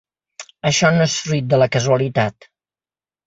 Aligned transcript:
Això 0.69 0.89
no 0.95 1.03
és 1.09 1.17
fruit 1.25 1.51
de 1.51 1.59
la 1.63 1.69
casualitat. 1.77 2.49